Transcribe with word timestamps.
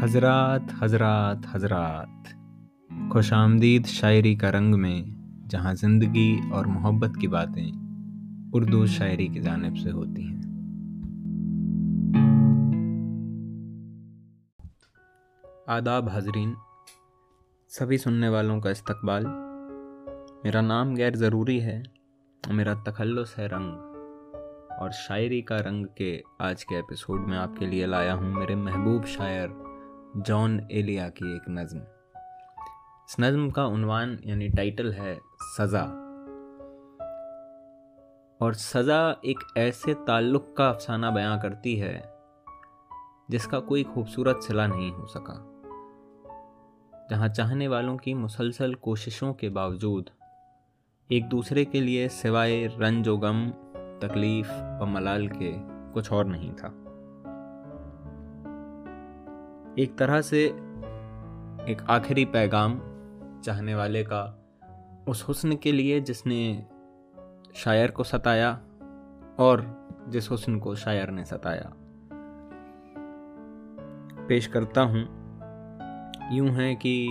حضرات 0.00 0.60
حضرات 0.82 1.36
حضرات۔ 1.52 2.34
خوش 3.12 3.32
آمدید 3.32 3.86
شاعری 3.86 4.34
کا 4.34 4.52
رنگ 4.52 4.74
میں، 4.78 5.02
جہاں 5.48 5.74
زندگی 5.74 6.38
اور 6.50 6.66
محبت 6.66 7.10
کی 7.20 7.28
باتیں 7.28 7.72
اردو 8.52 8.86
شاعری 8.86 9.26
کی 9.26 9.40
جانب 9.40 9.78
سے 9.78 9.90
ہوتی 9.90 10.22
ہیں۔ 10.22 10.40
آداب 15.66 16.08
حاضرین، 16.08 16.54
سبھی 17.68 17.96
سننے 17.96 18.28
والوں 18.28 18.60
کا 18.60 18.70
استقبال۔ 18.70 19.26
میرا 20.44 20.60
نام 20.60 20.94
غیر 20.96 21.16
ضروری 21.16 21.62
ہے، 21.62 21.82
میرا 22.50 22.72
تخلص 22.74 23.38
ہے 23.38 23.46
رنگ۔ 23.46 23.70
اور 24.80 24.90
شاعری 24.90 25.42
کا 25.42 25.62
رنگ 25.62 25.86
کے 25.86 26.20
آج 26.38 26.66
کے 26.66 26.76
ایپیسوڈ 26.76 27.28
میں 27.28 27.38
آپ 27.38 27.56
کے 27.56 27.66
لیے 27.66 27.86
لایا 27.86 28.14
ہوں 28.14 28.34
میرے 28.34 28.54
محبوب 28.54 29.06
شاعر 29.06 29.48
جان 30.24 30.58
ایلیا 30.68 31.08
کی 31.08 31.32
ایک 31.32 31.48
نظم۔ 31.48 31.78
اس 33.04 33.18
نظم 33.18 33.50
کا 33.50 33.66
عنوان 33.66 34.16
یعنی 34.20 34.48
ٹائٹل 34.48 34.92
ہے 34.92 35.18
سزا۔ 35.58 35.82
اور 38.38 38.52
سزا 38.52 39.10
ایک 39.10 39.38
ایسے 39.54 39.94
تعلق 40.06 40.44
کا 40.54 40.68
افسانہ 40.68 41.06
بیاں 41.06 41.42
کرتی 41.42 41.82
ہے 41.82 42.00
جس 43.28 43.46
کا 43.46 43.60
کوئی 43.60 43.84
خوبصورت 43.84 44.44
صلہ 44.44 44.62
نہیں 44.62 44.90
ہو 44.90 45.06
سکا، 45.06 45.60
جہاں 47.10 47.28
چاہنے 47.28 47.68
والوں 47.68 47.96
کی 47.96 48.14
مسلسل 48.14 48.74
کوششوں 48.74 49.34
کے 49.34 49.48
باوجود 49.48 50.10
ایک 51.08 51.30
دوسرے 51.30 51.64
کے 51.64 51.80
لیے 51.80 52.08
سوائے 52.08 52.68
رنج 52.80 53.08
و 53.08 53.16
غم، 53.16 53.50
تکلیف 54.00 54.50
و 54.80 54.86
ملال 54.86 55.26
کے 55.26 55.56
کچھ 55.92 56.12
اور 56.12 56.24
نہیں 56.24 56.52
تھا۔ 56.56 56.68
ایک 59.76 59.96
طرح 59.96 60.22
سے 60.22 60.50
ایک 61.66 61.82
آخری 61.86 62.24
پیغام 62.24 62.78
چاہنے 63.42 63.74
والے 63.74 64.04
کا 64.04 64.34
اس 65.06 65.30
حسن 65.30 65.56
کے 65.56 65.72
لیے 65.72 66.00
جس 66.00 66.26
نے 66.26 66.62
شاعر 67.54 67.88
کو 67.88 68.02
ستایا 68.02 68.58
اور 69.36 69.58
جس 70.06 70.32
حسن 70.32 70.58
کو 70.58 70.74
شاعر 70.74 71.06
نے 71.06 71.24
ستایا۔ 71.24 71.62
پیش 74.26 74.48
کرتا 74.48 74.82
ہوں۔ 74.82 75.04
یوں 76.30 76.48
ہے 76.48 76.74
کہ 76.74 77.06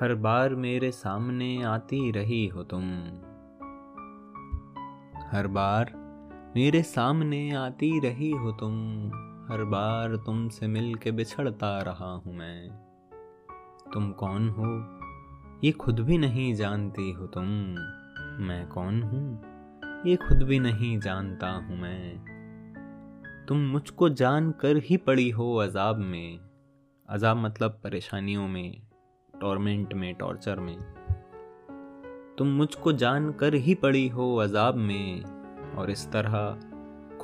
ہر 0.00 0.14
بار 0.14 0.50
میرے 0.50 0.90
سامنے 0.90 1.64
آتی 1.64 2.12
رہی 2.12 2.50
ہو 2.50 2.64
تم۔ 2.64 3.04
ہر 5.32 5.46
بار 5.46 5.84
میرے 6.54 6.82
سامنے 6.82 7.56
آتی 7.56 8.00
رہی 8.02 8.32
ہو 8.32 8.52
تم۔ 8.52 9.08
ہر 9.48 9.64
بار 9.64 10.16
تم 10.16 10.48
سے 10.48 10.66
مل 10.66 10.94
کے 10.94 11.10
بچھڑتا 11.10 11.84
رہا 11.84 12.20
ہوں 12.26 12.32
میں۔ 12.32 12.68
تم 13.92 14.12
کون 14.12 14.48
ہو؟ 14.48 14.64
یہ 15.62 15.72
خود 15.78 16.00
بھی 16.00 16.16
نہیں 16.16 16.54
جانتی 16.54 17.14
ہو 17.14 17.26
تم۔ 17.26 17.74
میں 18.38 18.66
کون 18.68 19.02
ہوں؟ 19.02 19.42
یہ 20.04 20.16
خود 20.16 20.42
بھی 20.42 20.58
نہیں 20.58 20.96
جانتا 20.96 21.56
ہوں 21.56 21.76
میں۔ 21.76 22.14
تم 23.46 23.70
مجھ 23.72 23.92
کو 23.92 24.08
جان 24.08 24.52
کر 24.52 24.76
ہی 24.76 24.96
پڑی 24.96 25.32
ہو 25.32 25.62
عذاب 25.64 25.98
میں۔ 25.98 26.36
عذاب 27.06 27.36
مطلب 27.36 27.82
پریشانیوں 27.82 28.48
میں 28.48 28.72
ٹورمنٹ 29.40 29.94
میں 29.94 30.12
ٹارچر 30.12 30.60
میں۔ 30.60 30.76
تم 32.36 32.56
مجھ 32.56 32.76
کو 32.80 32.92
جان 32.92 33.32
کر 33.32 33.52
ہی 33.52 33.74
پڑی 33.74 34.10
ہو 34.12 34.42
عذاب 34.42 34.76
میں۔ 34.76 35.20
اور 35.74 35.88
اس 35.88 36.08
طرح 36.12 36.54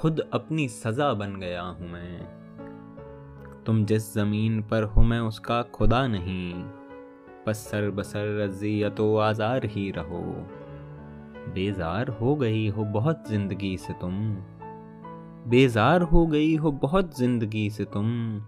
خود 0.02 0.20
اپنی 0.30 0.68
سزا 0.68 1.12
بن 1.12 1.40
گیا 1.40 1.70
ہوں 1.70 1.88
میں۔ 1.88 2.18
تم 3.64 3.84
جس 3.84 4.14
زمین 4.14 4.62
پر 4.62 4.82
ہو 4.82 5.02
میں 5.02 5.18
اس 5.18 5.40
کا 5.40 5.62
خدا 5.72 6.06
نہیں، 6.06 6.72
پس 7.44 7.58
سر 7.58 7.90
بسر 7.90 8.24
رضیت 8.24 9.00
و 9.00 9.20
آزار 9.20 9.60
ہی 9.76 9.92
رہو۔ 9.92 10.44
بیزار 11.52 12.06
ہو 12.20 12.40
گئی 12.40 12.70
ہو 12.70 12.84
بہت 12.84 13.16
زندگی 13.28 13.76
سے 13.76 13.92
تم۔ 14.00 14.34
بیزار 15.46 16.00
ہو 16.12 16.32
گئی 16.32 16.58
ہو 16.58 16.70
بہت 16.70 17.14
زندگی 17.14 17.68
سے 17.68 17.84
تم۔ 17.84 18.38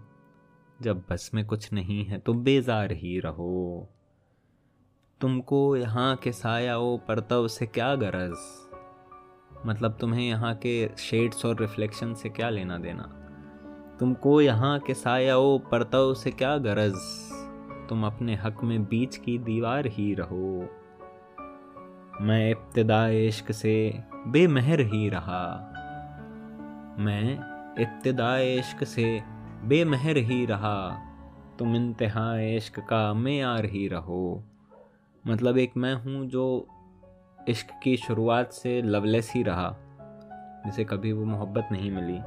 جب 0.79 0.97
بس 1.09 1.33
میں 1.33 1.43
کچھ 1.47 1.73
نہیں 1.73 2.11
ہے 2.11 2.19
تو 2.19 2.33
بیزار 2.33 2.89
ہی 2.89 3.21
رہو۔ 3.21 3.85
تم 5.19 5.41
کو 5.41 5.77
یہاں 5.77 6.15
کے 6.15 6.31
سایہ 6.31 6.71
و 6.71 6.97
پرتو 6.97 7.47
سے 7.47 7.65
کیا 7.65 7.93
غرض؟ 7.93 8.64
مطلب 9.65 9.91
تمہیں 9.91 10.29
یہاں 10.29 10.53
کے 10.53 10.87
شیڈس 10.97 11.45
اور 11.45 11.55
ریفلیکشن 11.59 12.15
سے 12.15 12.29
کیا 12.29 12.49
لینا 12.49 12.77
دینا؟ 12.83 13.03
تم 13.99 14.13
کو 14.13 14.41
یہاں 14.41 14.79
کے 14.79 14.93
سایہ 14.93 15.33
و 15.33 15.57
پرتو 15.57 16.13
سے 16.13 16.31
کیا 16.31 16.55
غرض؟ 16.55 16.95
تم 17.87 18.05
اپنے 18.05 18.35
حق 18.45 18.63
میں 18.63 18.77
بیچ 18.77 19.19
کی 19.19 19.37
دیوار 19.37 19.85
ہی 19.97 20.15
رہو۔ 20.15 20.61
میں 22.19 22.53
ابتدا 22.53 23.09
عشق 23.09 23.51
سے 23.51 23.91
بے 24.25 24.47
مہر 24.47 24.79
ہی 24.79 25.09
رہا۔ 25.09 25.73
میں 26.97 27.37
ابتدا 27.77 28.39
عشق 28.39 28.83
سے 28.87 29.19
بے 29.63 29.83
مہر 29.83 30.15
ہی 30.15 30.47
رہا۔ 30.47 30.95
تم 31.57 31.69
انتہا 31.69 32.35
عشق 32.39 32.79
کا 32.87 33.13
معیار 33.13 33.63
ہی 33.63 33.89
رہو۔ 33.89 34.39
مطلب 35.25 35.55
ایک 35.55 35.77
میں 35.77 35.95
ہوں 35.95 36.25
جو 36.25 36.65
عشق 37.47 37.71
کی 37.81 37.95
شروعات 37.95 38.53
سے 38.53 38.81
لولیس 38.81 39.35
ہی 39.35 39.43
رہا، 39.43 39.75
جسے 40.65 40.83
کبھی 40.83 41.11
وہ 41.11 41.25
محبت 41.25 41.71
نہیں 41.71 41.91
ملی۔ 41.91 42.19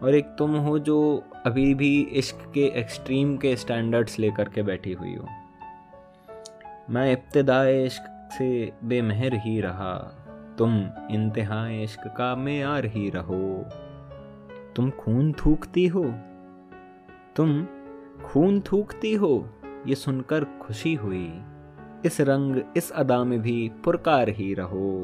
اور 0.00 0.12
ایک 0.12 0.26
تم 0.38 0.58
ہو 0.58 0.78
جو 0.78 1.20
ابھی 1.44 1.74
بھی 1.74 2.18
عشق 2.18 2.54
کے 2.54 2.64
ایکسٹریم 2.66 3.36
کے 3.36 3.52
اسٹینڈرڈس 3.52 4.18
لے 4.18 4.30
کر 4.36 4.48
کے 4.48 4.62
بیٹھی 4.62 4.94
ہوئی 4.94 5.16
ہو۔ 5.16 5.26
میں 6.88 7.14
ابتدا 7.14 7.68
عشق 7.68 8.02
سے 8.38 8.70
بے 8.82 9.02
مہر 9.02 9.28
ہی 9.46 9.62
رہا، 9.62 10.10
تم 10.56 10.80
انتہا 11.08 11.68
عشق 11.82 12.06
کا 12.16 12.34
معیار 12.34 12.84
ہی 12.84 13.10
رہو۔ 13.12 13.62
تم 14.74 14.90
خون 14.96 15.32
تھوکتی 15.32 15.90
ہو، 15.90 16.04
تم 17.34 17.64
خون 18.22 18.60
تھوکتی 18.60 19.16
ہو، 19.16 19.46
یہ 19.84 19.94
سن 19.94 20.22
کر 20.22 20.44
خوشی 20.58 20.96
ہوئی۔ 20.96 21.40
اس 22.04 22.20
رنگ 22.20 22.56
اس 22.74 22.92
ادا 22.94 23.22
میں 23.22 23.38
بھی 23.38 23.68
پرکار 23.84 24.28
ہی 24.38 24.56
رہو۔ 24.56 25.02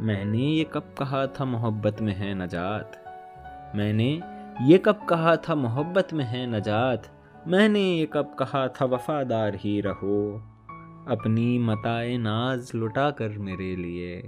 میں 0.00 0.24
نے 0.24 0.38
یہ 0.38 0.64
کب 0.70 0.80
کہا 0.94 1.24
تھا 1.24 1.44
محبت 1.44 2.02
میں 2.02 2.14
ہے 2.14 2.34
نجات؟ 2.34 2.96
میں 3.76 3.92
نے 3.92 4.18
یہ 4.60 4.78
کب 4.78 4.94
کہا 5.08 5.34
تھا 5.34 5.54
محبت 5.54 6.12
میں 6.12 6.24
ہے 6.24 6.46
نجات؟ 6.46 6.98
میں 7.46 7.68
نے 7.68 7.80
یہ 7.80 8.06
کب 8.06 8.26
کہا 8.38 8.66
تھا 8.66 8.84
وفادار 8.84 9.52
ہی 9.64 9.82
رہو۔ 9.82 10.38
اپنی 11.06 11.58
متائے 11.58 12.16
ناز 12.16 12.70
لٹا 12.74 13.10
کر 13.10 13.28
میرے 13.28 13.76
لیے۔ 13.76 14.22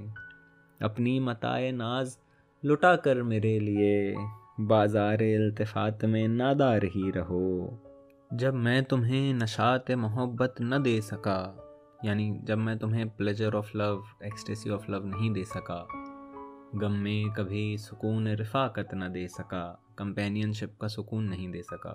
اپنی 0.80 1.20
متائے 1.20 1.70
ناز 1.70 2.16
لٹا 2.64 2.96
کر 2.96 3.22
میرے 3.22 3.58
لیے۔ 3.58 4.14
بازار 4.58 5.18
التفات 5.18 6.04
میں 6.04 6.28
نادار 6.28 6.82
ہی 6.94 7.12
رہو۔ 7.12 7.70
جب 8.30 8.54
میں 8.54 8.80
تمہیں 8.80 9.32
نشات 9.32 9.90
محبت 9.90 10.60
نہ 10.60 10.74
دے 10.74 11.00
سکا 11.00 11.52
یعنی 12.02 12.38
جب 12.42 12.58
میں 12.58 12.74
تمہیں 12.74 13.04
pleasure 13.04 13.54
of 13.54 13.74
love 13.74 14.00
ecstasy 14.20 14.70
of 14.70 14.88
love 14.88 14.98
نہیں 14.98 15.30
دے 15.30 15.44
سکا، 15.44 15.84
غم 16.80 16.92
میں 16.92 17.36
کبھی 17.36 17.76
سکون، 17.76 18.26
رفاقت 18.26 18.94
نہ 18.94 19.04
دے 19.04 19.28
سکا 19.28 19.74
کمپینین 19.96 20.52
شپ 20.52 20.80
کا 20.80 20.88
سکون 20.88 21.30
نہیں 21.30 21.48
دے 21.48 21.62
سکا۔ 21.62 21.94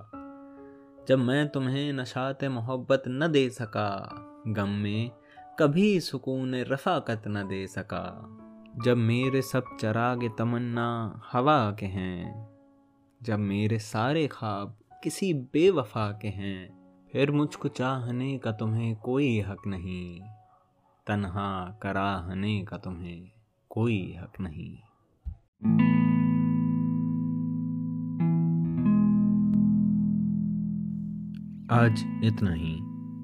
جب 1.07 1.19
میں 1.19 1.45
تمہیں 1.45 1.91
نشات 1.91 2.43
محبت 2.43 3.07
نہ 3.07 3.25
دے 3.25 3.49
سکا، 3.49 4.05
غم 4.57 4.69
میں 4.69 5.09
کبھی 5.57 5.99
سکون، 5.99 6.53
رفاقت 6.53 7.27
نہ 7.27 7.39
دے 7.49 7.67
سکا۔ 7.67 8.35
جب 8.85 8.97
میرے 8.97 9.41
سب 9.41 9.61
چراغ 9.79 10.17
تمنا 10.37 11.13
ہوا 11.33 11.71
کے 11.79 11.85
ہیں، 11.85 12.47
جب 13.21 13.39
میرے 13.39 13.77
سارے 13.77 14.27
خواب 14.27 14.80
کسی 15.01 15.33
بے 15.33 15.69
وفا 15.69 16.11
کے 16.11 16.29
ہیں۔ 16.29 16.67
پھر 17.11 17.31
مجھ 17.31 17.57
کو 17.57 17.67
چاہنے 17.67 18.37
کا 18.37 18.51
تمہیں 18.51 18.95
کوئی 18.95 19.41
حق 19.41 19.67
نہیں۔ 19.67 20.19
تنہا 21.05 21.77
کراہنے 21.79 22.61
کا 22.61 22.77
تمہیں 22.77 23.25
کوئی 23.67 24.17
حق 24.17 24.39
نہیں۔ 24.39 24.75
آج 31.69 32.05
اتنا 32.21 32.55
ہی۔ 32.55 32.79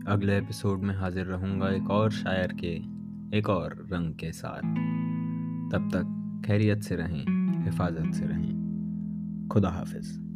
اگلے 0.07 0.33
ایپیسوڈ 0.33 0.81
میں 0.81 0.95
حاضر 0.95 1.25
رہوں 1.25 1.62
گا 1.62 1.68
ایک 1.68 1.91
اور 1.91 2.09
شاعر 2.09 2.50
کے، 2.50 2.79
ایک 3.31 3.50
اور 3.50 3.71
رنگ 3.71 4.13
کے 4.13 4.31
ساتھ۔ 4.31 4.65
تب 5.71 5.89
تک 5.89 6.06
خیریت 6.47 6.83
سے 6.83 6.97
رہیں، 6.97 7.25
حفاظت 7.68 8.15
سے 8.15 8.27
رہیں۔ 8.27 8.57
خدا 9.50 9.79
حافظ۔ 9.79 10.26